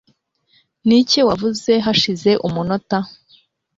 Niki 0.87 1.19
wavuze 1.27 1.71
hashize 1.85 2.31
umunota? 2.47 2.97